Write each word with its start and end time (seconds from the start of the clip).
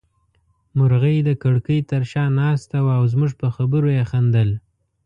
مرغۍ 0.77 1.17
د 1.27 1.29
کړکۍ 1.43 1.79
تر 1.91 2.01
شا 2.11 2.23
ناسته 2.39 2.77
وه 2.85 2.93
او 2.99 3.03
زموږ 3.13 3.31
په 3.41 3.47
خبرو 3.55 3.89
يې 3.97 4.03
خندل. 4.11 4.49